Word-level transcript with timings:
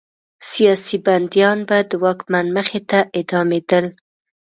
سیاسي 0.49 0.97
بندیان 1.05 1.59
به 1.67 1.77
د 1.89 1.91
واکمن 2.03 2.45
مخې 2.57 2.79
ته 2.89 2.99
اعدامېدل. 3.17 3.85